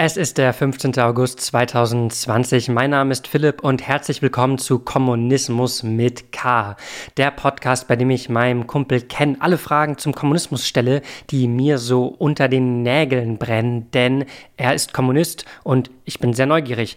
[0.00, 0.98] Es ist der 15.
[1.00, 2.68] August 2020.
[2.68, 6.76] Mein Name ist Philipp und herzlich willkommen zu Kommunismus mit K.
[7.16, 11.78] Der Podcast, bei dem ich meinem Kumpel Ken alle Fragen zum Kommunismus stelle, die mir
[11.78, 14.24] so unter den Nägeln brennen, denn
[14.56, 16.96] er ist Kommunist und ich bin sehr neugierig.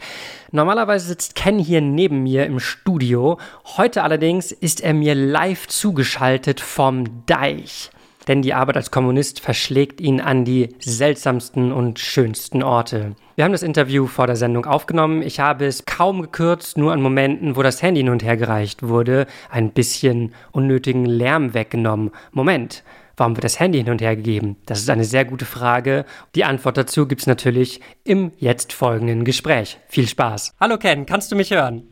[0.51, 3.39] Normalerweise sitzt Ken hier neben mir im Studio.
[3.77, 7.91] Heute allerdings ist er mir live zugeschaltet vom Deich
[8.27, 13.15] denn die Arbeit als Kommunist verschlägt ihn an die seltsamsten und schönsten Orte.
[13.35, 15.21] Wir haben das Interview vor der Sendung aufgenommen.
[15.21, 18.83] Ich habe es kaum gekürzt, nur an Momenten, wo das Handy hin und her gereicht
[18.83, 22.11] wurde, ein bisschen unnötigen Lärm weggenommen.
[22.31, 22.83] Moment,
[23.17, 24.57] warum wird das Handy hin und her gegeben?
[24.65, 26.05] Das ist eine sehr gute Frage.
[26.35, 29.79] Die Antwort dazu gibt es natürlich im jetzt folgenden Gespräch.
[29.87, 30.55] Viel Spaß.
[30.59, 31.87] Hallo Ken, kannst du mich hören?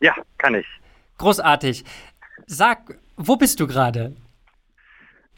[0.00, 0.66] Ja, kann ich.
[1.18, 1.84] Großartig.
[2.46, 4.14] Sag, wo bist du gerade?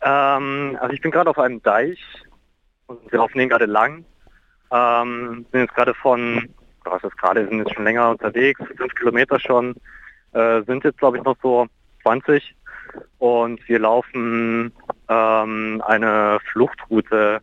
[0.02, 1.98] Ähm, also ich bin gerade auf einem Deich
[2.86, 4.04] und wir laufen den gerade lang.
[4.70, 6.48] Ähm, sind jetzt gerade von,
[6.84, 9.74] was ist gerade, sind jetzt schon länger unterwegs, fünf Kilometer schon,
[10.32, 11.66] äh, sind jetzt glaube ich noch so
[12.02, 12.54] 20
[13.18, 14.72] und wir laufen
[15.08, 17.40] ähm, eine Fluchtroute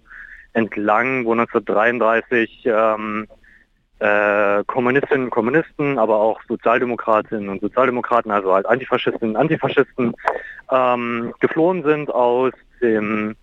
[0.53, 3.27] entlang, wo 1933 ähm,
[3.99, 10.13] äh, Kommunistinnen und Kommunisten, aber auch Sozialdemokratinnen und Sozialdemokraten, also halt Antifaschistinnen und Antifaschisten,
[10.71, 13.35] ähm, geflohen sind aus dem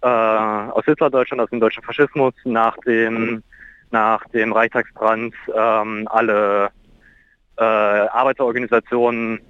[0.00, 3.42] äh, aus Hitlerdeutschland, aus dem deutschen Faschismus nach dem
[3.90, 6.70] nach dem Reichstagsbrand ähm, alle
[7.56, 9.40] äh, Arbeiterorganisationen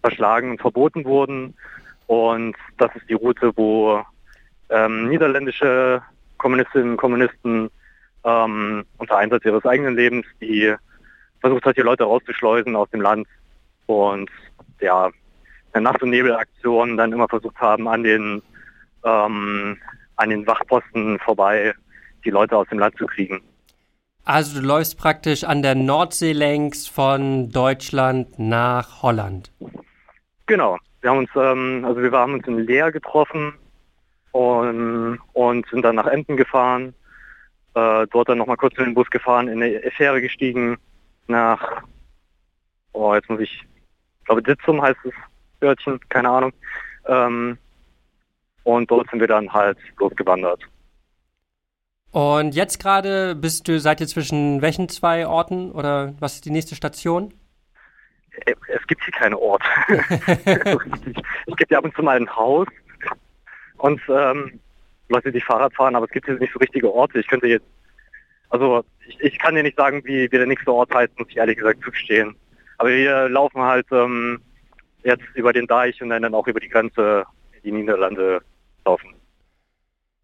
[0.00, 1.54] verschlagen und verboten wurden.
[2.06, 4.02] Und das ist die Route, wo
[4.70, 6.02] ähm, niederländische
[6.38, 7.70] Kommunistinnen und Kommunisten
[8.26, 10.74] ähm, unter Einsatz ihres eigenen Lebens, die
[11.40, 13.28] versucht hat, die Leute rauszuschleusen aus dem Land
[13.86, 14.28] und
[14.80, 15.10] ja,
[15.72, 18.42] eine Nacht- und Nebelaktion dann immer versucht haben, an den,
[19.04, 19.78] ähm,
[20.16, 21.72] an den Wachposten vorbei
[22.24, 23.40] die Leute aus dem Land zu kriegen.
[24.24, 29.52] Also du läufst praktisch an der Nordsee längs von Deutschland nach Holland.
[30.46, 30.78] Genau.
[31.00, 33.54] Wir haben uns, ähm, also wir haben uns in Leer getroffen
[34.32, 36.92] und, und sind dann nach Emden gefahren
[37.76, 40.78] äh, dort dann nochmal kurz in den Bus gefahren, in eine Fähre gestiegen
[41.28, 41.82] nach,
[42.92, 43.66] oh, jetzt muss ich,
[44.20, 45.12] ich glaube Ditzum heißt es,
[45.62, 46.52] Örtchen, keine Ahnung.
[47.06, 47.58] Ähm,
[48.64, 50.62] und dort sind wir dann halt losgewandert.
[52.12, 56.50] Und jetzt gerade bist du, seid ihr zwischen welchen zwei Orten oder was ist die
[56.50, 57.34] nächste Station?
[58.46, 59.66] Äh, es gibt hier keine Orte.
[61.46, 62.68] es gibt ja ab und zu mal ein Haus
[63.76, 64.60] und ähm,
[65.08, 67.20] Leute, die Fahrrad fahren, aber es gibt hier nicht so richtige Orte.
[67.20, 67.66] Ich könnte jetzt,
[68.50, 71.36] also ich, ich kann dir nicht sagen, wie, wie der nächste Ort heißt, muss ich
[71.36, 72.34] ehrlich gesagt zugestehen.
[72.78, 74.40] Aber wir laufen halt ähm,
[75.02, 78.40] jetzt über den Deich und dann auch über die Grenze in die Niederlande
[78.84, 79.14] laufen.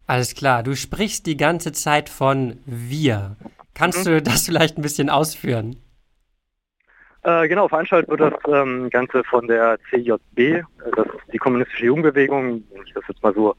[0.05, 3.37] Alles klar, du sprichst die ganze Zeit von wir.
[3.73, 4.11] Kannst mhm.
[4.11, 5.77] du das vielleicht ein bisschen ausführen?
[7.23, 12.63] Äh, genau, veranstaltet wird das ähm, Ganze von der CJB, das ist die kommunistische Jugendbewegung,
[12.73, 13.55] wenn ich das jetzt mal so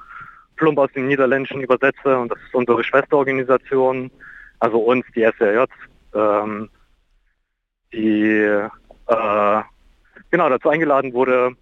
[0.56, 4.10] plump aus dem Niederländischen übersetze und das ist unsere Schwesterorganisation,
[4.60, 5.64] also uns, die SRJ,
[6.14, 6.70] ähm,
[7.92, 8.30] die
[9.06, 9.62] äh,
[10.30, 11.52] genau dazu eingeladen wurde,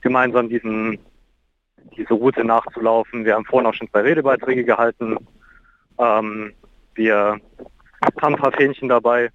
[0.00, 0.98] gemeinsam diesen
[1.98, 3.24] diese Route nachzulaufen.
[3.24, 5.16] Wir haben vorhin auch schon zwei Redebeiträge gehalten.
[5.98, 6.52] Ähm,
[6.94, 7.40] wir
[8.22, 9.30] haben ein paar Fähnchen dabei,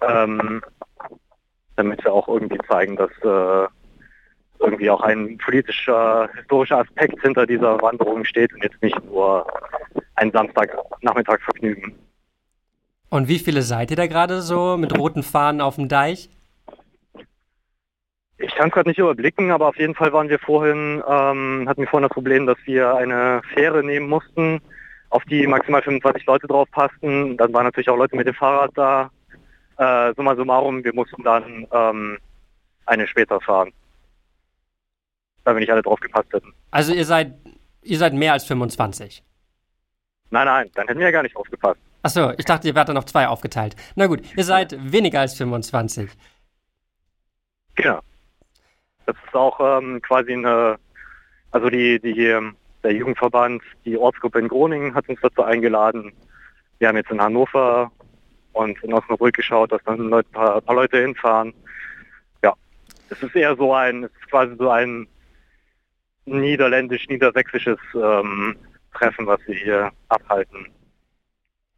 [0.00, 0.62] ähm,
[1.74, 3.68] damit wir auch irgendwie zeigen, dass äh,
[4.60, 9.46] irgendwie auch ein politischer, historischer Aspekt hinter dieser Wanderung steht und jetzt nicht nur
[10.14, 11.94] ein Samstagnachmittagsvergnügen.
[13.08, 16.28] Und wie viele seid ihr da gerade so mit roten Fahnen auf dem Deich?
[18.38, 21.80] Ich kann es gerade nicht überblicken, aber auf jeden Fall waren wir vorhin, ähm, hatten
[21.80, 24.60] wir vorhin das Problem, dass wir eine Fähre nehmen mussten,
[25.08, 27.36] auf die maximal 25 Leute drauf passten.
[27.36, 29.10] Dann waren natürlich auch Leute mit dem Fahrrad da.
[29.78, 32.18] Äh, summa summarum, wir mussten dann ähm,
[32.86, 33.72] eine später fahren
[35.46, 36.52] weil wir nicht alle drauf gepasst hätten.
[36.72, 37.34] Also ihr seid,
[37.82, 39.22] ihr seid mehr als 25?
[40.30, 41.78] Nein, nein, dann hätten wir ja gar nicht aufgepasst.
[42.02, 43.76] Achso, ich dachte, ihr werdet dann auf zwei aufgeteilt.
[43.94, 46.10] Na gut, ihr seid weniger als 25.
[47.76, 48.00] Genau.
[49.06, 50.78] Das ist auch ähm, quasi eine,
[51.52, 52.36] also die, die,
[52.82, 56.12] der Jugendverband, die Ortsgruppe in Groningen hat uns dazu eingeladen.
[56.78, 57.92] Wir haben jetzt in Hannover
[58.52, 61.54] und in Osnabrück geschaut, dass dann ein paar, paar Leute hinfahren.
[62.42, 62.54] Ja,
[63.10, 65.06] es ist eher so ein, es ist quasi so ein
[66.26, 68.56] niederländisch-niedersächsisches ähm,
[68.94, 70.68] Treffen, was wir hier abhalten.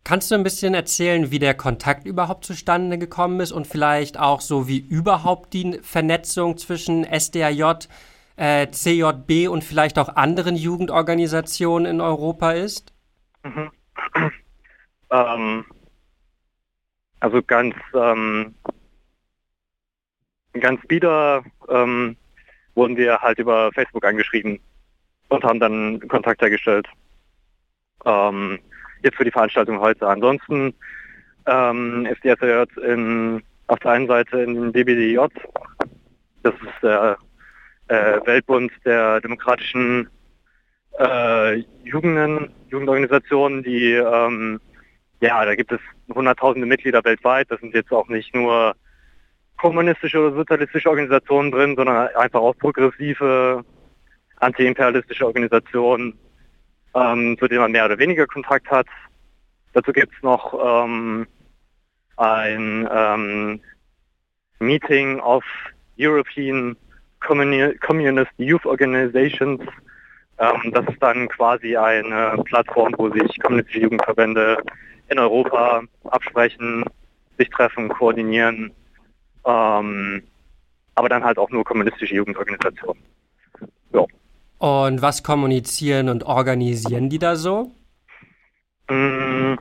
[0.04, 4.40] Kannst du ein bisschen erzählen, wie der Kontakt überhaupt zustande gekommen ist und vielleicht auch
[4.40, 7.88] so, wie überhaupt die Vernetzung zwischen SDAJ
[8.36, 12.94] äh, CJB und vielleicht auch anderen Jugendorganisationen in Europa ist?
[13.44, 13.70] Mhm.
[15.10, 15.64] Ähm,
[17.20, 18.54] also ganz, ähm,
[20.52, 22.18] ganz wieder ähm,
[22.78, 24.60] wurden wir halt über Facebook angeschrieben
[25.28, 26.86] und haben dann Kontakt hergestellt.
[28.04, 28.60] Ähm,
[29.02, 30.06] jetzt für die Veranstaltung heute.
[30.06, 30.72] Ansonsten
[31.46, 35.18] ähm, ist die SRJ in, auf der einen Seite in den DBDJ,
[36.44, 37.18] das ist der
[37.88, 40.08] äh, Weltbund der demokratischen
[41.00, 44.60] äh, Jugenden, Jugendorganisationen, die ähm,
[45.20, 45.80] ja, da gibt es
[46.14, 47.50] hunderttausende Mitglieder weltweit.
[47.50, 48.76] Das sind jetzt auch nicht nur
[49.58, 53.64] kommunistische oder sozialistische Organisationen drin, sondern einfach auch progressive,
[54.36, 56.18] antiimperialistische Organisationen,
[56.94, 58.86] ähm, zu denen man mehr oder weniger Kontakt hat.
[59.74, 61.26] Dazu gibt es noch ähm,
[62.16, 63.60] ein ähm,
[64.60, 65.44] Meeting of
[65.98, 66.76] European
[67.20, 69.60] Communist Youth Organizations.
[70.38, 74.58] Ähm, das ist dann quasi eine Plattform, wo sich kommunistische Jugendverbände
[75.08, 76.84] in Europa absprechen,
[77.38, 78.72] sich treffen, koordinieren,
[79.48, 80.22] ähm,
[80.94, 83.02] aber dann halt auch nur kommunistische Jugendorganisationen.
[83.92, 84.04] Ja.
[84.58, 87.72] Und was kommunizieren und organisieren die da so?
[88.90, 89.54] Mm,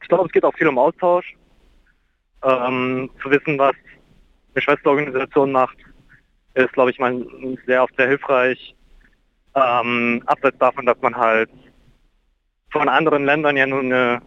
[0.00, 1.36] ich glaube, es geht auch viel um Austausch,
[2.42, 3.74] ähm, zu wissen, was
[4.54, 5.76] eine Schwesterorganisation macht,
[6.54, 7.26] ist, glaube ich, mal
[7.66, 8.74] sehr oft sehr hilfreich.
[9.54, 11.50] Ähm, abseits davon, dass man halt
[12.70, 14.22] von anderen Ländern ja nur eine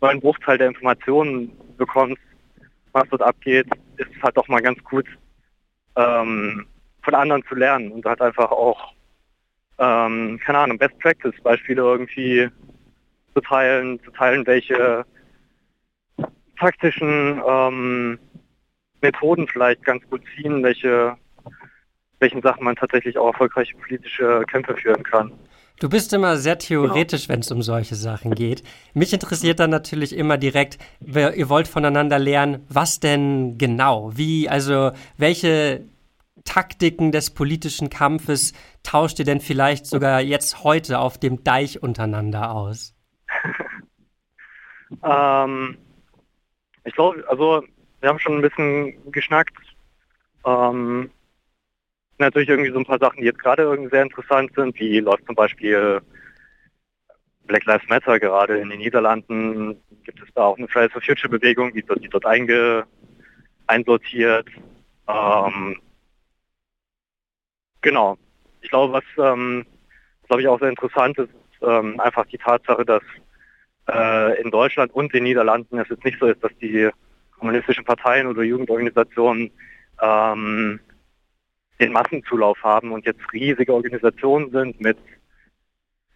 [0.00, 2.20] nur einen Bruchteil der Informationen bekommst,
[2.94, 5.06] was dort abgeht, ist es halt doch mal ganz gut,
[5.96, 6.66] ähm,
[7.02, 8.94] von anderen zu lernen und halt einfach auch,
[9.78, 12.48] ähm, keine Ahnung, Best Practice Beispiele irgendwie
[13.34, 15.04] zu teilen, zu teilen, welche
[16.58, 18.18] taktischen ähm,
[19.02, 21.16] Methoden vielleicht ganz gut ziehen, welche
[22.20, 25.32] welchen Sachen man tatsächlich auch erfolgreiche politische Kämpfe führen kann.
[25.80, 28.62] Du bist immer sehr theoretisch, wenn es um solche Sachen geht.
[28.94, 34.12] Mich interessiert dann natürlich immer direkt, ihr wollt voneinander lernen, was denn genau?
[34.14, 35.84] Wie, also welche
[36.44, 42.52] Taktiken des politischen Kampfes tauscht ihr denn vielleicht sogar jetzt heute auf dem Deich untereinander
[42.52, 42.94] aus?
[45.02, 45.76] ähm,
[46.84, 47.64] ich glaube, also
[48.00, 49.56] wir haben schon ein bisschen geschnackt.
[50.44, 51.10] Ähm,
[52.18, 55.26] natürlich irgendwie so ein paar Sachen, die jetzt gerade irgendwie sehr interessant sind, wie läuft
[55.26, 56.00] zum Beispiel
[57.46, 61.30] Black Lives Matter gerade in den Niederlanden, gibt es da auch eine Fridays for Future
[61.30, 62.84] Bewegung, wird die dort einge,
[63.66, 64.48] einsortiert.
[65.08, 65.80] Ähm,
[67.82, 68.16] genau.
[68.62, 69.66] Ich glaube, was, ähm,
[70.26, 73.02] glaube ich auch sehr interessant ist, ist ähm, einfach die Tatsache, dass
[73.88, 76.88] äh, in Deutschland und den Niederlanden es jetzt nicht so ist, dass die
[77.38, 79.50] kommunistischen Parteien oder Jugendorganisationen
[80.00, 80.80] ähm,
[81.80, 84.98] den Massenzulauf haben und jetzt riesige Organisationen sind mit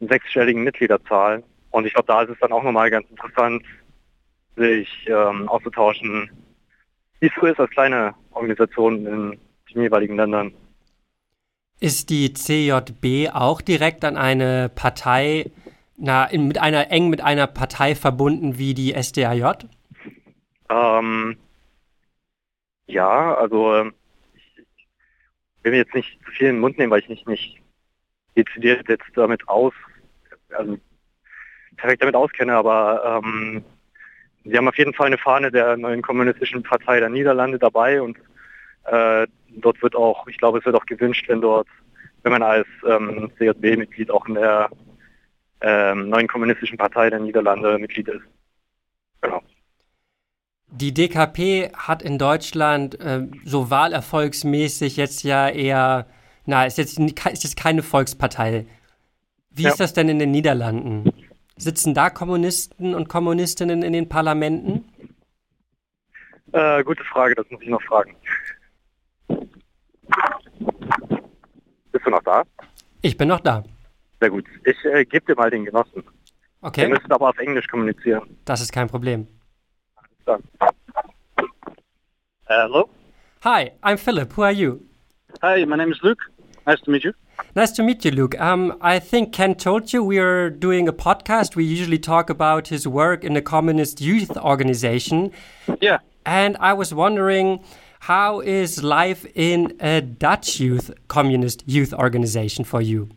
[0.01, 1.43] sechsstelligen Mitgliederzahlen.
[1.71, 3.63] Und ich glaube, da ist es dann auch nochmal ganz interessant,
[4.57, 6.31] sich ähm, auszutauschen,
[7.21, 9.39] wie es so ist als kleine Organisation in
[9.75, 10.53] den jeweiligen Ländern.
[11.81, 15.51] Ist die CJB auch direkt an eine Partei,
[15.97, 19.69] na, in, mit einer eng mit einer Partei verbunden wie die SDAJ?
[20.71, 21.37] Ähm,
[22.87, 23.91] ja, also
[25.69, 27.61] will mir jetzt nicht zu viel in den Mund nehmen, weil ich nicht, nicht
[28.37, 29.75] dezidiert jetzt damit aus,
[30.51, 30.79] also
[31.83, 33.63] direkt damit auskenne, aber ähm,
[34.45, 38.17] sie haben auf jeden Fall eine Fahne der neuen kommunistischen Partei der Niederlande dabei und
[38.85, 41.69] äh, dort wird auch, ich glaube, es wird auch gewünscht, wenn dort,
[42.23, 44.71] wenn man als ähm, CJB-Mitglied auch in der
[45.61, 48.23] ähm, neuen kommunistischen Partei der Niederlande Mitglied ist.
[49.21, 49.43] Genau.
[50.71, 56.07] Die DKP hat in Deutschland äh, so wahlerfolgsmäßig jetzt ja eher,
[56.45, 58.67] na, ist jetzt, ist jetzt keine Volkspartei.
[59.51, 59.71] Wie ja.
[59.71, 61.13] ist das denn in den Niederlanden?
[61.57, 64.85] Sitzen da Kommunisten und Kommunistinnen in den Parlamenten?
[66.53, 68.15] Äh, gute Frage, das muss ich noch fragen.
[71.93, 72.45] Bist du noch da?
[73.03, 73.65] Ich bin noch da.
[74.21, 74.45] Sehr gut.
[74.65, 76.05] Ich äh, gebe dir mal den Genossen.
[76.61, 76.83] Okay.
[76.83, 78.37] Wir müssen aber auf Englisch kommunizieren.
[78.45, 79.27] Das ist kein Problem.
[80.29, 80.43] Done.
[82.49, 82.91] Hello?
[83.41, 84.33] Hi, I'm Philip.
[84.35, 84.87] Who are you?
[85.43, 86.21] Hi, my name is Luke.
[86.67, 87.15] Nice to meet you.
[87.55, 88.39] Nice to meet you, Luke.
[88.39, 91.57] Um, I think Ken told you we are doing a podcast.
[91.57, 95.33] We usually talk about his work in the Communist Youth Organization.
[95.81, 95.99] Yeah.
[96.27, 97.65] And I was wondering,
[98.01, 103.09] how is life in a Dutch youth communist youth organization for you?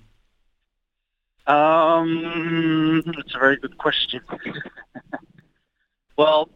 [1.48, 4.22] Um, that's a very good question.
[6.18, 6.50] well,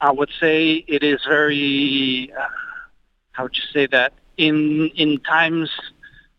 [0.00, 2.46] I would say it is very, uh,
[3.32, 4.12] how would you say that?
[4.36, 5.70] In in times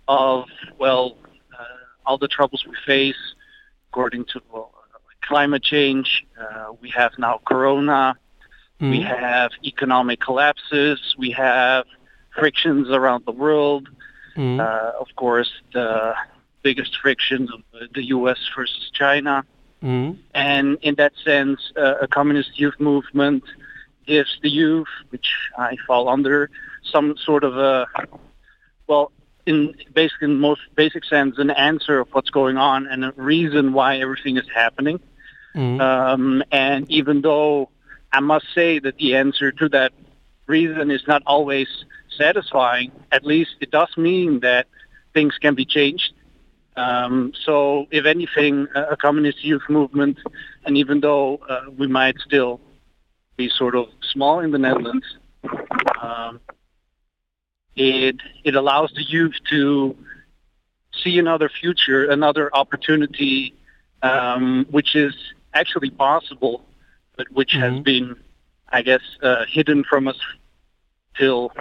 [0.08, 0.46] of
[0.78, 1.18] well,
[1.58, 1.66] uh,
[2.06, 3.34] all the troubles we face,
[3.90, 4.72] according to well,
[5.22, 6.26] climate change.
[6.40, 8.16] Uh, we have now Corona.
[8.82, 8.92] Mm.
[8.92, 11.16] We have economic collapses.
[11.18, 11.86] We have
[12.38, 13.90] frictions around the world.
[14.36, 14.60] Mm.
[14.60, 16.16] Uh, of course, the
[16.64, 17.62] biggest frictions of
[17.94, 18.40] the U.S.
[18.56, 19.44] versus China.
[19.84, 20.18] Mm.
[20.34, 23.44] And in that sense, uh, a communist youth movement
[24.06, 26.50] gives the youth, which I fall under,
[26.84, 27.88] some sort of a,
[28.88, 29.12] well,
[29.46, 33.74] in basically in most basic sense, an answer of what's going on and a reason
[33.74, 35.00] why everything is happening.
[35.56, 35.82] Mm.
[35.82, 37.70] Um, and even though
[38.12, 39.94] I must say that the answer to that
[40.48, 41.68] reason is not always
[42.18, 44.68] satisfying, at least it does mean that
[45.14, 46.14] things can be changed.
[46.80, 50.18] Um, so, if anything, a communist youth movement,
[50.66, 52.62] and even though uh, we might still
[53.36, 55.06] be sort of small in the Netherlands,
[56.02, 56.40] um,
[57.76, 59.94] it it allows the youth to
[61.04, 63.54] see another future, another opportunity,
[64.02, 65.14] um, which is
[65.54, 66.64] actually possible,
[67.18, 67.76] but which mm-hmm.
[67.76, 68.16] has been,
[68.70, 70.20] I guess, uh, hidden from us
[71.18, 71.52] till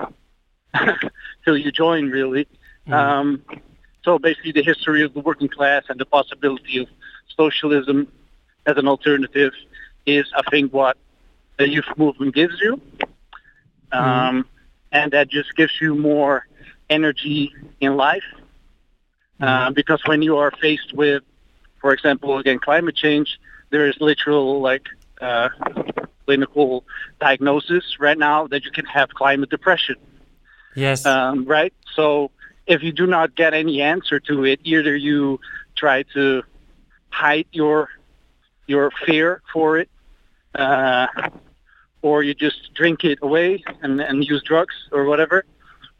[1.45, 2.47] till you join, really.
[2.87, 3.59] Mm-hmm.
[4.09, 6.89] So basically, the history of the working class and the possibility of
[7.37, 8.11] socialism
[8.65, 9.53] as an alternative
[10.07, 10.97] is, I think, what
[11.59, 13.99] the youth movement gives you, mm-hmm.
[13.99, 14.47] um,
[14.93, 16.47] and that just gives you more
[16.89, 18.25] energy in life.
[19.43, 21.23] Uh, because when you are faced with,
[21.79, 23.39] for example, again, climate change,
[23.69, 24.87] there is literal like
[25.21, 25.51] uh,
[26.25, 26.83] clinical
[27.21, 29.97] diagnosis right now that you can have climate depression.
[30.75, 31.05] Yes.
[31.05, 31.75] Um, right.
[31.95, 32.31] So
[32.69, 35.41] if you do not get any answer to it, either you
[35.75, 36.43] try to
[37.11, 37.89] hide your
[38.67, 39.89] your fear for it,
[40.55, 41.07] uh,
[42.03, 45.47] or you just drink it away and, and use drugs or whatever,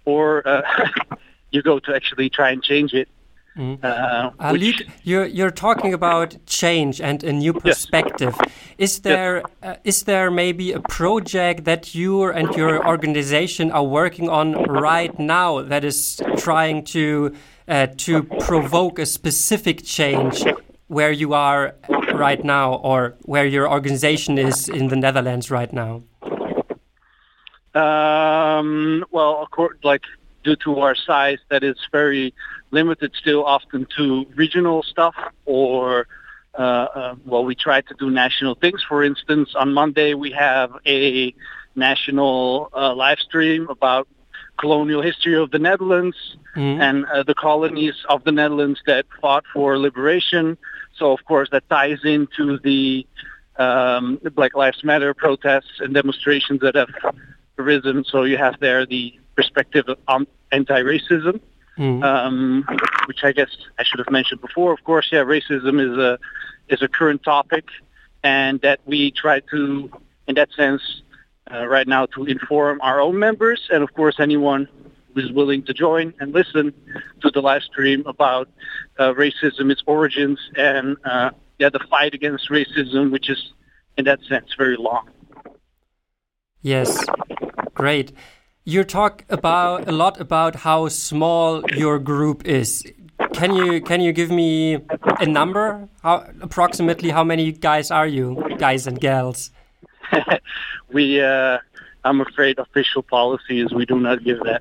[0.05, 0.63] or uh,
[1.51, 3.09] you go to actually try and change it.
[3.59, 3.83] Mm.
[3.83, 4.31] Uh,
[5.03, 8.35] you're you're talking about change and a new perspective.
[8.39, 8.53] Yes.
[8.79, 9.47] Is there yes.
[9.63, 15.19] uh, is there maybe a project that you and your organization are working on right
[15.19, 17.35] now that is trying to
[17.67, 20.45] uh, to provoke a specific change
[20.87, 21.75] where you are
[22.15, 26.03] right now, or where your organization is in the Netherlands right now?
[27.75, 30.05] Um, well, of course, like
[30.45, 32.35] due to our size, that is very
[32.71, 35.15] limited still often to regional stuff
[35.45, 36.07] or
[36.59, 38.83] uh, uh, well, we try to do national things.
[38.83, 41.33] For instance, on Monday we have a
[41.77, 44.09] national uh, live stream about
[44.59, 46.17] colonial history of the Netherlands
[46.57, 46.81] mm-hmm.
[46.81, 50.59] and uh, the colonies of the Netherlands that fought for liberation.
[50.97, 53.07] So, of course, that ties into the,
[53.57, 56.91] um, the Black Lives Matter protests and demonstrations that have
[57.57, 58.05] arisen.
[58.05, 60.27] So you have there the perspective on
[60.59, 61.41] anti-racism
[61.79, 62.03] mm.
[62.05, 62.65] um,
[63.07, 64.73] which I guess I should have mentioned before.
[64.73, 66.19] Of course, yeah, racism is a
[66.69, 67.67] is a current topic,
[68.23, 69.91] and that we try to,
[70.27, 70.83] in that sense,
[71.51, 74.69] uh, right now to inform our own members, and of course anyone
[75.15, 76.75] who is willing to join and listen
[77.23, 78.49] to the live stream about
[78.99, 83.53] uh, racism, its origins, and uh, yeah, the fight against racism, which is
[83.97, 85.09] in that sense very long.
[86.61, 87.05] Yes,
[87.75, 88.13] great
[88.69, 92.85] you talk about a lot about how small your group is.
[93.33, 94.77] Can you can you give me
[95.21, 95.89] a number?
[96.03, 99.51] How approximately how many guys are you, guys and gals?
[100.93, 101.57] we, uh,
[102.05, 104.61] I'm afraid, official policy is we do not give that.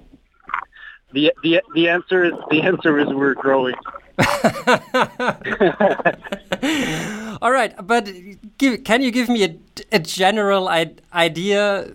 [1.11, 3.75] the the The answer is the answer is we're growing.
[7.41, 8.09] All right, but
[8.57, 9.53] give, can you give me a,
[9.91, 11.91] a general idea?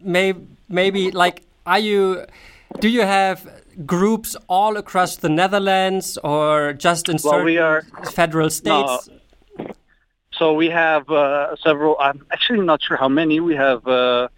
[0.00, 2.24] Maybe maybe like are you
[2.80, 7.82] do you have groups all across the Netherlands or just in well, certain we are,
[8.12, 9.08] federal states?
[9.08, 9.74] No.
[10.32, 11.96] So we have uh, several.
[11.98, 13.40] I'm actually not sure how many.
[13.40, 14.28] We have uh,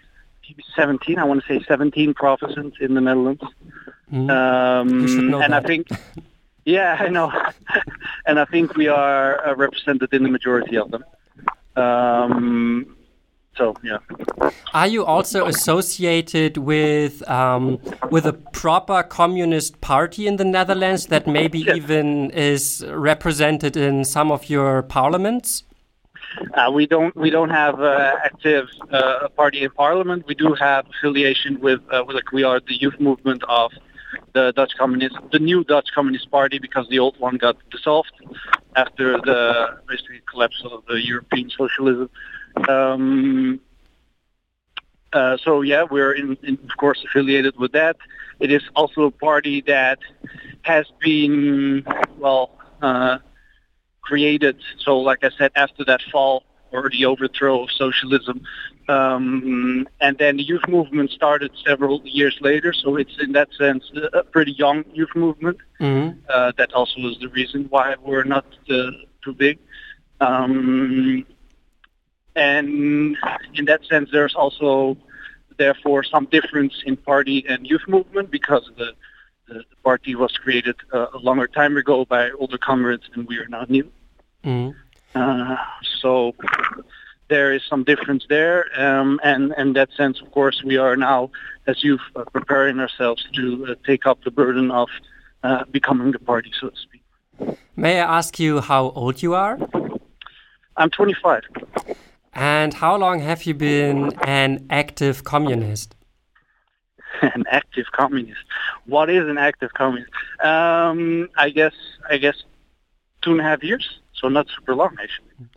[0.74, 1.18] 17.
[1.18, 3.42] I want to say 17 provinces in the Netherlands.
[4.10, 4.30] Mm.
[4.30, 5.64] Um, and that.
[5.64, 5.88] I think,
[6.64, 7.30] yeah, I know.
[8.26, 11.04] and I think we are uh, represented in the majority of them.
[11.76, 12.96] Um,
[13.56, 13.98] so yeah.
[14.72, 17.78] Are you also associated with um,
[18.10, 21.76] with a proper communist party in the Netherlands that maybe yes.
[21.76, 25.64] even is represented in some of your parliaments?
[26.54, 30.24] Uh, we don't we don't have uh, active uh, party in parliament.
[30.26, 33.72] We do have affiliation with, uh, with like we are the youth movement of
[34.32, 38.12] the Dutch Communist, the new Dutch Communist Party, because the old one got dissolved
[38.76, 42.08] after the basically collapse of the European socialism.
[42.68, 43.60] Um,
[45.12, 47.96] Uh, so yeah, we're in, in, of course affiliated with that.
[48.38, 49.98] It is also a party that
[50.62, 51.84] has been
[52.16, 52.46] well
[52.80, 53.18] uh,
[54.02, 54.56] created.
[54.78, 58.42] So like I said, after that fall or the overthrow of socialism,
[58.88, 62.72] um, and then the youth movement started several years later.
[62.72, 65.58] So it's in that sense a pretty young youth movement.
[65.80, 66.20] Mm-hmm.
[66.28, 68.92] Uh, that also is the reason why we're not uh,
[69.24, 69.58] too big.
[70.20, 71.26] Um,
[72.40, 73.16] and
[73.54, 74.96] in that sense, there's also
[75.58, 78.92] therefore some difference in party and youth movement because the,
[79.48, 83.48] the, party was created uh, a longer time ago by older comrades and we are
[83.48, 83.86] now new.
[84.44, 84.74] Mm.
[85.14, 85.56] Uh,
[86.00, 86.34] so
[87.28, 91.30] there is some difference there, um, and in that sense, of course, we are now,
[91.66, 94.88] as youth, uh, preparing ourselves to uh, take up the burden of
[95.42, 97.02] uh, becoming the party, so to speak.
[97.76, 99.58] May I ask you how old you are?
[100.76, 101.42] I'm 25.
[102.32, 105.94] And how long have you been an active communist?
[107.22, 108.40] an active communist.
[108.86, 110.12] What is an active communist?
[110.42, 111.74] Um, I guess
[112.08, 112.36] I guess
[113.22, 115.48] two and a half years, so not super long actually.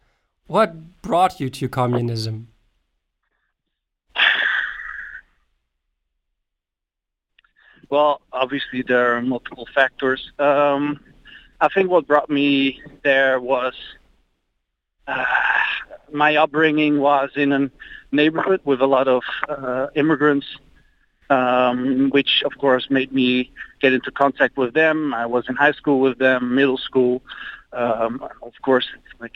[0.48, 2.50] What brought you to communism?
[7.89, 10.32] Well, obviously there are multiple factors.
[10.39, 11.00] Um,
[11.62, 13.75] I think what brought me there was
[15.07, 15.25] uh,
[16.12, 17.69] my upbringing was in a
[18.12, 20.45] neighborhood with a lot of uh, immigrants,
[21.29, 25.13] um, which of course made me get into contact with them.
[25.13, 27.22] I was in high school with them, middle school.
[27.74, 28.88] Um, of course,
[29.19, 29.33] like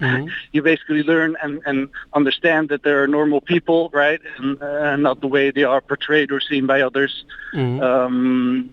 [0.00, 0.28] mm-hmm.
[0.52, 5.20] you basically learn and, and understand that there are normal people, right, and uh, not
[5.20, 7.26] the way they are portrayed or seen by others.
[7.54, 7.82] Mm-hmm.
[7.82, 8.70] Um,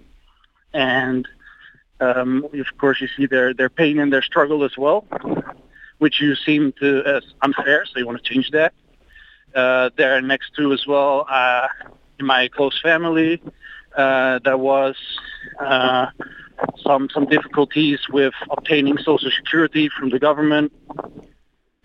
[0.73, 1.27] and
[1.99, 5.05] um, of course, you see their their pain and their struggle as well
[6.05, 8.71] which you seem to as unfair, so you want to change that.
[9.55, 11.67] Uh, there next to as well, uh,
[12.19, 13.41] in my close family,
[13.97, 14.95] uh, there was
[15.59, 16.05] uh,
[16.85, 20.71] some some difficulties with obtaining social security from the government.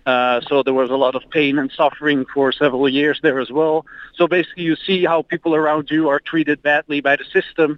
[0.05, 3.51] Uh, so there was a lot of pain and suffering for several years there as
[3.51, 3.87] well.
[4.17, 7.69] So basically, you see how people around you are treated badly by the system,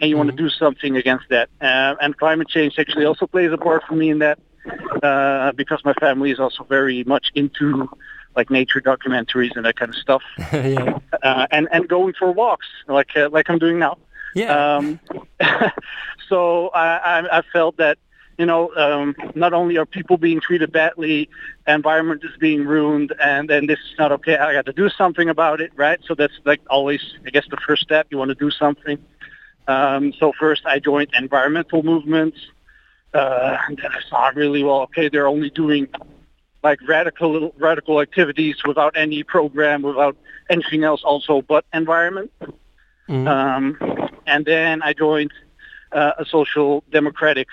[0.00, 0.26] and you mm-hmm.
[0.26, 1.50] want to do something against that.
[1.60, 4.38] Uh, and climate change actually also plays a part for me in that
[5.02, 7.88] uh, because my family is also very much into
[8.36, 10.22] like nature documentaries and that kind of stuff.
[10.52, 10.98] yeah.
[11.22, 13.98] uh, and and going for walks like uh, like I'm doing now.
[14.34, 14.76] Yeah.
[14.76, 15.00] Um,
[16.28, 17.98] so I, I I felt that
[18.38, 21.28] you know um, not only are people being treated badly,
[21.66, 24.36] environment is being ruined, and then this is not okay.
[24.36, 25.98] I got to do something about it, right?
[26.06, 28.08] So that's like always I guess the first step.
[28.10, 28.98] You want to do something.
[29.68, 32.38] Um, so first I joined environmental movements
[33.16, 34.82] uh, and then I saw really well.
[34.82, 35.88] Okay, they're only doing
[36.62, 40.16] like radical radical activities without any program, without
[40.50, 42.30] anything else, also but environment.
[43.08, 43.26] Mm-hmm.
[43.26, 45.32] Um, and then I joined
[45.92, 47.48] uh, a social democratic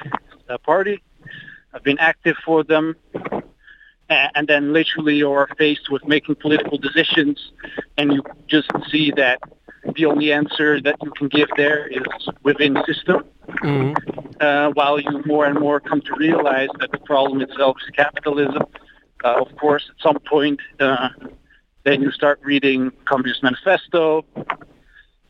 [0.50, 1.02] uh, party.
[1.74, 2.96] I've been active for them.
[4.10, 7.52] And then literally you're faced with making political decisions
[7.98, 9.40] and you just see that
[9.96, 12.04] the only answer that you can give there is
[12.44, 13.24] within the system.
[13.48, 13.94] Mm-hmm.
[14.40, 18.64] Uh, while you more and more come to realize that the problem itself is capitalism.
[19.24, 21.10] Uh, of course, at some point, uh,
[21.84, 24.26] then you start reading Communist Manifesto.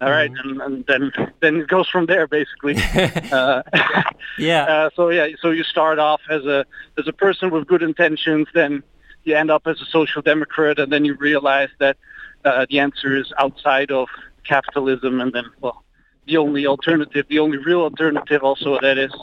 [0.01, 0.61] All right, mm-hmm.
[0.61, 2.75] and, and, then then it goes from there, basically.
[3.31, 3.63] Uh,
[4.37, 4.63] yeah.
[4.63, 6.65] Uh, so yeah, so you start off as a
[6.97, 8.83] as a person with good intentions, then
[9.23, 11.97] you end up as a social democrat, and then you realize that
[12.45, 14.07] uh, the answer is outside of
[14.43, 15.83] capitalism, and then well,
[16.25, 19.13] the only alternative, the only real alternative, also that has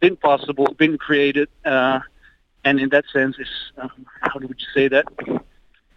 [0.00, 2.00] been possible, been created, uh,
[2.64, 5.04] and in that sense is um, how would you say that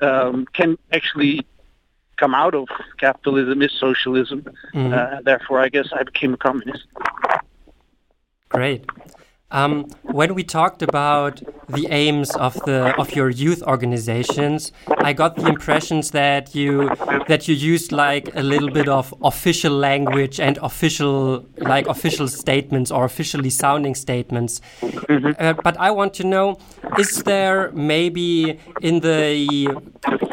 [0.02, 1.46] um, can actually
[2.18, 2.68] come out of
[3.00, 4.44] capitalism is socialism.
[4.74, 4.94] Mm-hmm.
[4.94, 6.86] Uh, therefore, I guess I became a communist.
[8.50, 8.86] Great.
[9.52, 15.36] Um, when we talked about the aims of the of your youth organizations, I got
[15.36, 16.90] the impressions that you
[17.28, 22.92] that you used like a little bit of official language and official like official statements
[22.92, 24.62] or officially sounding statements.
[24.82, 25.34] Mm -hmm.
[25.40, 26.58] uh, but I want to know:
[26.98, 29.18] Is there maybe in the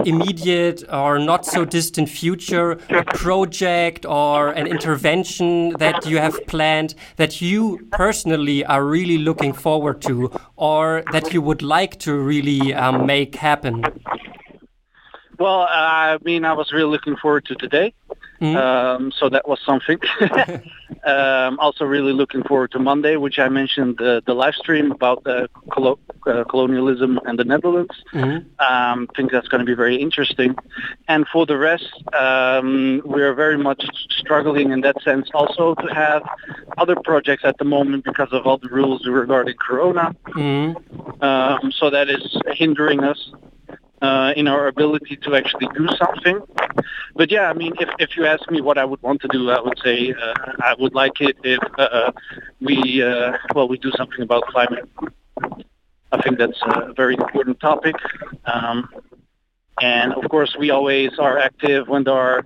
[0.05, 6.95] immediate or not so distant future a project or an intervention that you have planned
[7.17, 12.15] that you personally are really really looking forward to or that you would like to
[12.15, 13.83] really um, make happen?
[15.39, 17.95] Well, I mean, I was really looking forward to today.
[18.41, 18.57] Mm -hmm.
[18.57, 19.99] um, so that was something.
[21.13, 25.25] um, also really looking forward to Monday, which I mentioned the, the live stream about
[25.25, 25.49] the
[26.27, 27.95] uh, colonialism and the Netherlands.
[28.13, 28.39] Mm-hmm.
[28.69, 30.55] Um, I think that's going to be very interesting.
[31.07, 31.93] And for the rest,
[32.25, 33.83] um, we are very much
[34.21, 36.23] struggling in that sense also to have
[36.77, 40.15] other projects at the moment because of all the rules regarding Corona.
[40.29, 41.23] Mm-hmm.
[41.23, 42.25] Um, so that is
[42.55, 43.21] hindering us
[44.03, 46.41] uh, in our ability to actually do something.
[47.15, 49.51] But yeah, I mean, if, if you ask me what I would want to do,
[49.51, 52.13] I would say uh, I would like it if uh,
[52.61, 54.89] we uh, well we do something about climate.
[56.13, 57.95] I think that's a very important topic.
[58.47, 58.89] Um,
[59.81, 62.43] and of course, we always are active when there are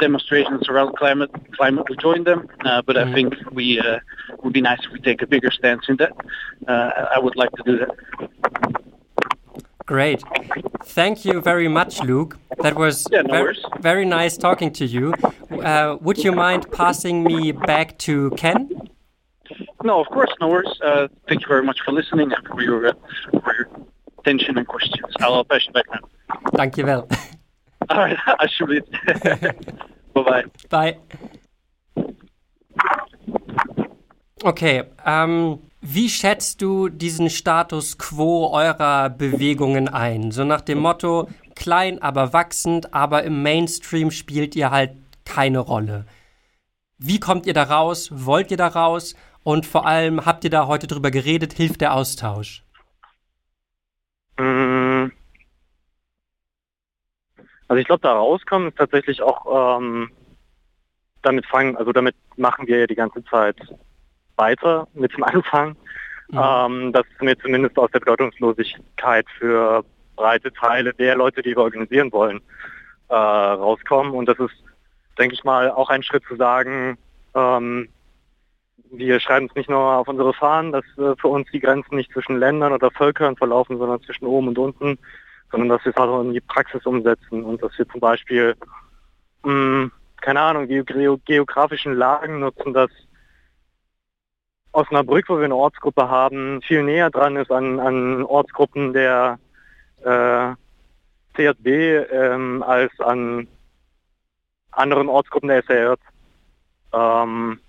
[0.00, 1.30] demonstrations around climate.
[1.56, 2.48] Climate, we join them.
[2.64, 3.14] Uh, but I mm-hmm.
[3.14, 4.00] think we uh,
[4.42, 6.12] would be nice if we take a bigger stance in that.
[6.68, 8.83] I would like to do that.
[9.86, 10.22] Great.
[10.84, 12.38] Thank you very much, Luke.
[12.62, 15.12] That was yeah, no very, very, nice talking to you.
[15.50, 18.70] Uh, would you mind passing me back to Ken?
[19.82, 20.72] No, of course, no worries.
[20.82, 22.92] Uh, thank you very much for listening and for your, uh,
[23.42, 23.68] for your
[24.18, 25.12] attention and questions.
[25.20, 26.08] I'll pass you back now.
[26.54, 27.06] Thank you, well.
[27.90, 29.78] All right, I should alsjeblieft.
[30.14, 30.44] Bye-bye.
[30.70, 30.96] Bye.
[34.42, 40.30] Okay, um, Wie schätzt du diesen Status quo eurer Bewegungen ein?
[40.30, 44.92] So nach dem Motto, klein, aber wachsend, aber im Mainstream spielt ihr halt
[45.26, 46.06] keine Rolle.
[46.96, 48.08] Wie kommt ihr da raus?
[48.10, 49.14] Wollt ihr da raus?
[49.42, 51.52] Und vor allem, habt ihr da heute drüber geredet?
[51.52, 52.64] Hilft der Austausch?
[54.38, 55.08] Mm.
[57.68, 60.10] Also ich glaube, da rauskommen ist tatsächlich auch ähm,
[61.20, 63.56] damit fangen, also damit machen wir ja die ganze Zeit
[64.36, 65.76] weiter mit dem Anfang,
[66.28, 66.40] mhm.
[66.42, 69.84] ähm, dass wir zumindest aus der Bedeutungslosigkeit für
[70.16, 72.40] breite Teile der Leute, die wir organisieren wollen,
[73.08, 74.12] äh, rauskommen.
[74.14, 74.54] Und das ist,
[75.18, 76.98] denke ich mal, auch ein Schritt zu sagen,
[77.34, 77.88] ähm,
[78.90, 82.12] wir schreiben es nicht nur auf unsere Fahnen, dass äh, für uns die Grenzen nicht
[82.12, 84.98] zwischen Ländern oder Völkern verlaufen, sondern zwischen oben und unten,
[85.50, 88.54] sondern dass wir es auch in die Praxis umsetzen und dass wir zum Beispiel,
[89.42, 90.82] mh, hm, keine Ahnung, die
[91.26, 92.90] geografischen Lagen nutzen, dass
[94.74, 99.38] Osnabrück, wo wir eine Ortsgruppe haben, viel näher dran ist an, an Ortsgruppen der
[100.02, 100.54] äh,
[101.36, 103.48] CSB ähm, als an
[104.72, 105.94] anderen Ortsgruppen der SRJ.
[106.92, 107.60] Ähm,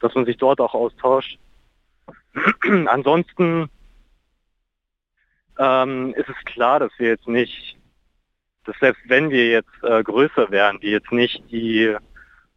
[0.00, 1.38] dass man sich dort auch austauscht.
[2.86, 3.70] Ansonsten
[5.58, 7.76] ähm, ist es klar, dass wir jetzt nicht,
[8.64, 11.94] dass selbst wenn wir jetzt äh, größer wären, die jetzt nicht die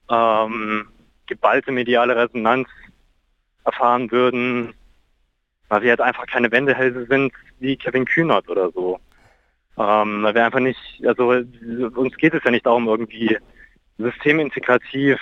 [0.09, 0.87] ähm,
[1.27, 2.67] geballte mediale Resonanz
[3.65, 4.73] erfahren würden,
[5.69, 8.99] weil wir halt einfach keine Wendehälse sind wie Kevin Kühnert oder so.
[9.77, 13.37] Ähm, weil wir einfach nicht, also uns geht es ja nicht darum, irgendwie
[13.97, 15.19] systemintegrativ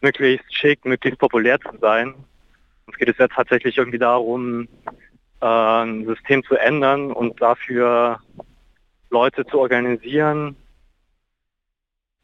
[0.00, 2.14] möglichst schick, möglichst populär zu sein.
[2.86, 4.68] Uns geht es ja tatsächlich irgendwie darum,
[5.40, 8.20] äh, ein System zu ändern und dafür
[9.10, 10.56] Leute zu organisieren,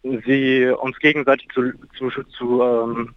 [0.02, 3.14] sie uns gegenseitig zu, zu, zu, ähm,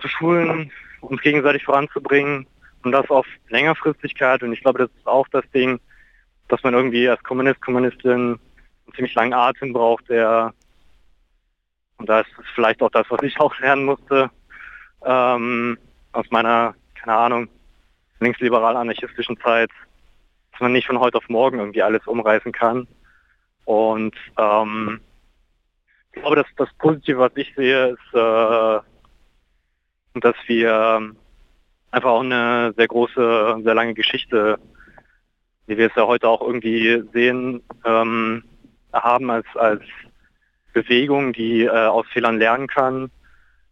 [0.00, 2.46] zu schulen, uns gegenseitig voranzubringen
[2.82, 4.42] und das auf Längerfristigkeit.
[4.42, 5.80] Und ich glaube, das ist auch das Ding,
[6.48, 10.52] dass man irgendwie als Kommunist, Kommunistin einen ziemlich langen Atem braucht, der,
[11.96, 14.30] und da ist vielleicht auch das, was ich auch lernen musste,
[15.04, 15.78] ähm,
[16.12, 17.48] aus meiner, keine Ahnung,
[18.20, 19.70] linksliberal-anarchistischen Zeit,
[20.52, 22.86] dass man nicht von heute auf morgen irgendwie alles umreißen kann.
[23.64, 25.00] Und ähm,
[26.12, 28.80] ich glaube, dass das Positive, was ich sehe, ist, äh,
[30.14, 31.16] dass wir ähm,
[31.90, 34.58] einfach auch eine sehr große, sehr lange Geschichte,
[35.66, 38.44] wie wir es ja heute auch irgendwie sehen, ähm,
[38.92, 39.82] haben als, als
[40.72, 43.10] Bewegung, die äh, aus Fehlern lernen kann,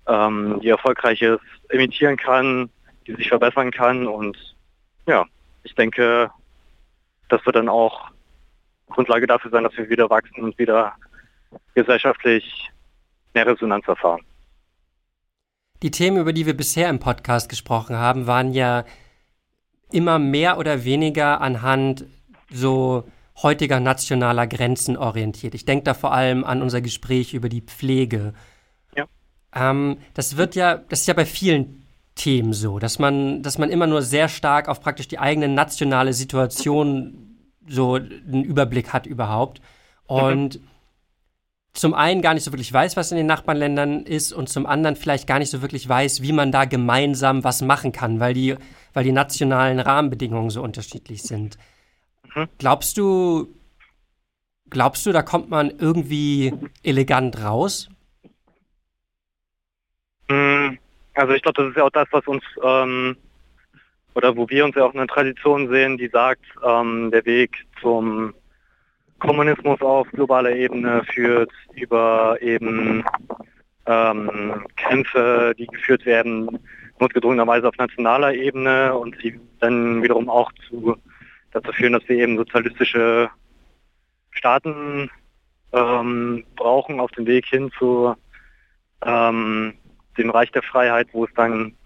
[0.07, 1.38] ähm, die erfolgreiches
[1.70, 2.70] imitieren kann,
[3.07, 4.37] die sich verbessern kann und
[5.07, 5.24] ja,
[5.64, 6.31] ich denke,
[7.28, 8.11] das wird dann auch
[8.88, 10.94] Grundlage dafür sein, dass wir wieder wachsen und wieder
[11.74, 12.70] gesellschaftlich
[13.35, 14.22] mehr Resonanz erfahren.
[15.83, 18.85] Die Themen, über die wir bisher im Podcast gesprochen haben, waren ja
[19.90, 22.07] immer mehr oder weniger anhand
[22.51, 23.05] so
[23.42, 25.55] heutiger nationaler Grenzen orientiert.
[25.55, 28.33] Ich denke da vor allem an unser Gespräch über die Pflege.
[28.97, 29.07] Ja.
[29.55, 33.68] Ähm, das wird ja, das ist ja bei vielen Themen so, dass man, dass man
[33.71, 39.61] immer nur sehr stark auf praktisch die eigene nationale Situation so einen Überblick hat überhaupt.
[40.07, 40.68] Und mhm
[41.74, 44.96] zum einen gar nicht so wirklich weiß, was in den Nachbarländern ist und zum anderen
[44.96, 48.56] vielleicht gar nicht so wirklich weiß, wie man da gemeinsam was machen kann, weil die,
[48.92, 51.56] weil die nationalen Rahmenbedingungen so unterschiedlich sind.
[52.35, 52.48] Mhm.
[52.58, 53.48] Glaubst du,
[54.68, 57.88] glaubst du, da kommt man irgendwie elegant raus?
[60.28, 60.76] Mm,
[61.14, 63.16] also ich glaube, das ist ja auch das, was uns ähm,
[64.14, 68.35] oder wo wir uns ja auch eine Tradition sehen, die sagt, ähm, der Weg zum
[69.22, 73.04] Kommunismus auf globaler Ebene führt über eben
[73.87, 76.58] ähm, Kämpfe, die geführt werden,
[76.98, 80.96] notgedrungenerweise auf nationaler Ebene und die dann wiederum auch zu,
[81.52, 83.30] dazu führen, dass wir eben sozialistische
[84.32, 85.08] Staaten
[85.72, 88.16] ähm, brauchen auf dem Weg hin zu
[89.04, 89.74] ähm,
[90.18, 91.76] dem Reich der Freiheit, wo es dann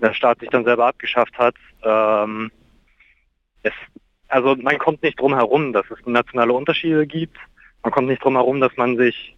[0.00, 1.54] der Staat sich dann selber abgeschafft hat.
[1.82, 2.50] Ähm,
[3.62, 3.72] es,
[4.34, 7.38] also man kommt nicht drum herum, dass es nationale Unterschiede gibt.
[7.84, 9.36] Man kommt nicht drum herum, dass man sich,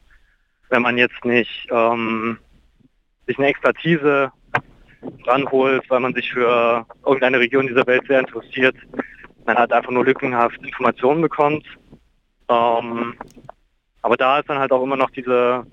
[0.70, 2.38] wenn man jetzt nicht ähm,
[3.26, 4.32] sich eine Expertise
[5.26, 8.74] ranholt, weil man sich für irgendeine Region dieser Welt sehr interessiert,
[9.44, 11.66] man halt einfach nur lückenhaft Informationen bekommt.
[12.48, 13.16] Ähm,
[14.00, 15.66] aber da ist dann halt auch immer noch diese,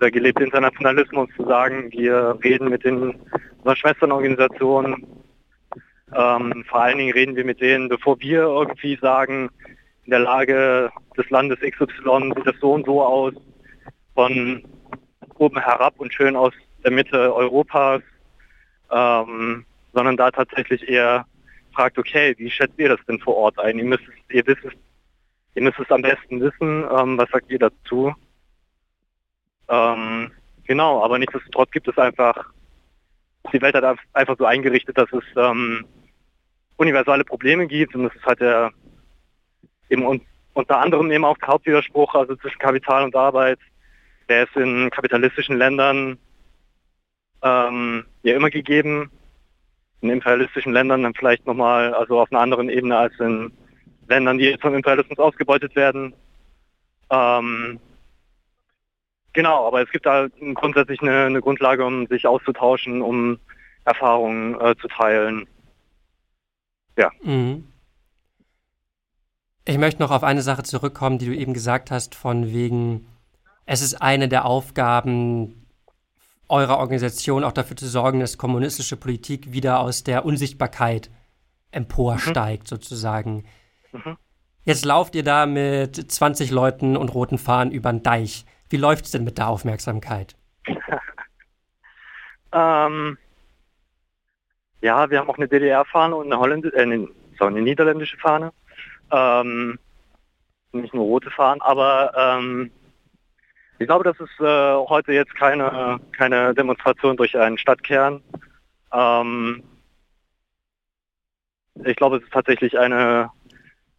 [0.00, 3.18] der gelebte Internationalismus zu sagen, wir reden mit den
[3.74, 5.04] Schwesternorganisationen,
[6.14, 9.50] ähm, vor allen Dingen reden wir mit denen, bevor wir irgendwie sagen,
[10.04, 13.34] in der Lage des Landes XY sieht das so und so aus,
[14.14, 14.62] von
[15.36, 16.52] oben herab und schön aus
[16.84, 18.02] der Mitte Europas,
[18.90, 21.26] ähm, sondern da tatsächlich eher
[21.72, 23.78] fragt, okay, wie schätzt ihr das denn vor Ort ein?
[23.78, 24.62] Ihr müsst, ihr wisst,
[25.54, 28.14] ihr müsst es am besten wissen, ähm, was sagt ihr dazu?
[29.68, 30.30] Ähm,
[30.64, 32.52] genau, aber nichtsdestotrotz gibt es einfach,
[33.52, 35.84] die Welt hat einfach so eingerichtet, dass es ähm,
[36.76, 38.72] universale Probleme gibt und das ist halt der
[39.88, 40.20] eben un
[40.54, 43.58] unter anderem eben auch der Hauptwiderspruch, also zwischen Kapital und Arbeit,
[44.28, 46.16] der ist in kapitalistischen Ländern
[47.42, 49.10] ähm, ja immer gegeben,
[50.00, 53.52] in imperialistischen Ländern dann vielleicht nochmal, also auf einer anderen Ebene als in
[54.06, 56.14] Ländern, die vom Imperialismus ausgebeutet werden.
[57.10, 57.80] Ähm,
[59.32, 63.38] genau, aber es gibt da grundsätzlich eine, eine, Grundlage, um sich auszutauschen, um
[63.84, 65.46] Erfahrungen äh, zu teilen.
[66.96, 67.10] Ja.
[67.22, 67.68] Mhm.
[69.66, 73.06] Ich möchte noch auf eine Sache zurückkommen, die du eben gesagt hast, von wegen,
[73.64, 75.66] es ist eine der Aufgaben
[76.48, 81.10] eurer Organisation, auch dafür zu sorgen, dass kommunistische Politik wieder aus der Unsichtbarkeit
[81.70, 82.68] emporsteigt, mhm.
[82.68, 83.44] sozusagen.
[83.92, 84.18] Mhm.
[84.64, 88.44] Jetzt lauft ihr da mit 20 Leuten und roten Fahnen über den Deich.
[88.68, 90.36] Wie läuft es denn mit der Aufmerksamkeit?
[92.52, 93.18] ähm,
[94.84, 98.52] ja, wir haben auch eine DDR-Fahne und eine, Holländ äh, eine, sorry, eine niederländische Fahne.
[99.10, 99.78] Ähm,
[100.72, 102.70] nicht nur rote Fahnen, aber ähm,
[103.78, 108.22] ich glaube, das ist äh, heute jetzt keine, keine Demonstration durch einen Stadtkern.
[108.92, 109.62] Ähm,
[111.82, 113.30] ich glaube, es ist tatsächlich eine,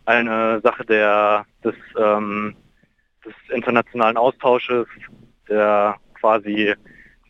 [0.05, 2.55] eine Sache der, des, ähm,
[3.25, 4.85] des internationalen Austausches,
[5.49, 6.75] der quasi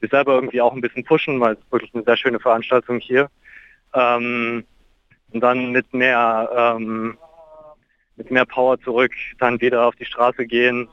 [0.01, 3.29] wir selber irgendwie auch ein bisschen pushen, weil es wirklich eine sehr schöne Veranstaltung hier.
[3.95, 4.63] Ähm,
[5.31, 7.17] und dann mit mehr, ähm,
[8.15, 10.88] mit mehr Power zurück dann wieder auf die Straße gehen.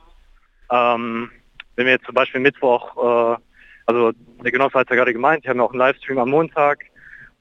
[0.71, 1.29] Ähm,
[1.75, 3.37] wenn wir jetzt zum Beispiel Mittwoch, äh,
[3.85, 4.11] also
[4.43, 6.79] der Genosse hat ja gerade gemeint, wir haben ja auch einen Livestream am Montag.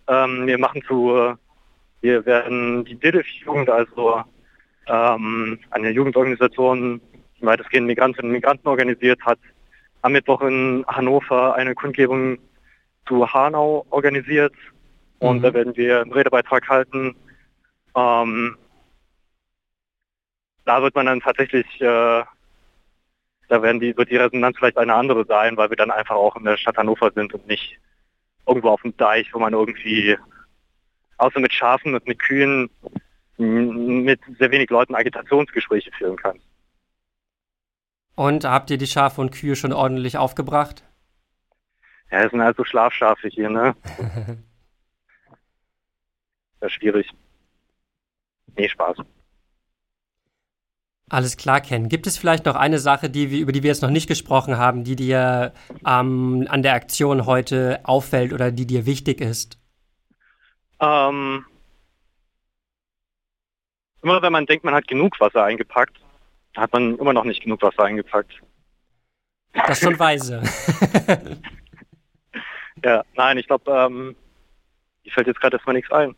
[0.08, 1.34] Ähm, wir machen zu, äh,
[2.00, 4.22] wir werden die DIDIF-Jugend, also
[4.86, 7.00] ähm, eine Jugendorganisation,
[7.40, 9.38] die weitestgehend Migrantinnen und Migranten organisiert hat,
[10.02, 12.38] am Mittwoch in Hannover eine Kundgebung
[13.06, 14.54] zu Hanau organisiert.
[15.22, 15.42] Und mhm.
[15.42, 17.14] da werden wir einen Redebeitrag halten.
[17.94, 18.56] Ähm,
[20.64, 22.24] da wird man dann tatsächlich, äh,
[23.48, 26.34] da werden die, wird die Resonanz vielleicht eine andere sein, weil wir dann einfach auch
[26.34, 27.78] in der Stadt Hannover sind und nicht
[28.48, 30.18] irgendwo auf dem Deich, wo man irgendwie
[31.18, 32.68] außer mit Schafen und mit Kühen
[33.36, 36.40] mit sehr wenig Leuten Agitationsgespräche führen kann.
[38.16, 40.82] Und habt ihr die Schafe und Kühe schon ordentlich aufgebracht?
[42.10, 43.76] Ja, es sind halt so Schlafschafe hier, ne?
[46.62, 47.10] Sehr schwierig.
[48.56, 48.98] Nee, Spaß.
[51.10, 51.88] Alles klar, Ken.
[51.88, 54.58] Gibt es vielleicht noch eine Sache, die wir, über die wir jetzt noch nicht gesprochen
[54.58, 59.58] haben, die dir ähm, an der Aktion heute auffällt oder die dir wichtig ist?
[60.78, 61.44] Ähm,
[64.02, 65.98] immer wenn man denkt, man hat genug Wasser eingepackt,
[66.56, 68.40] hat man immer noch nicht genug Wasser eingepackt.
[69.52, 70.42] Das ist schon weise.
[72.84, 74.14] ja, nein, ich glaube, ähm,
[75.04, 76.14] mir fällt jetzt gerade erstmal nichts ein.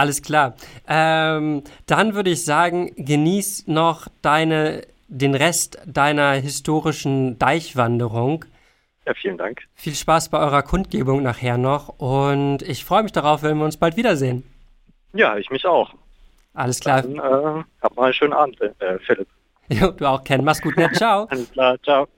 [0.00, 0.54] Alles klar.
[0.88, 8.46] Ähm, dann würde ich sagen, genieß noch deine, den Rest deiner historischen Deichwanderung.
[9.04, 9.60] Ja, vielen Dank.
[9.74, 13.76] Viel Spaß bei eurer Kundgebung nachher noch und ich freue mich darauf, wenn wir uns
[13.76, 14.42] bald wiedersehen.
[15.12, 15.92] Ja, ich mich auch.
[16.54, 17.02] Alles klar.
[17.02, 19.28] Dann, äh, hab mal einen schönen Abend, äh, Philipp.
[19.68, 20.42] Jo, du auch, Ken.
[20.42, 20.90] Mach's gut, ne?
[20.92, 21.26] Ciao.
[21.26, 22.08] Alles klar, ciao.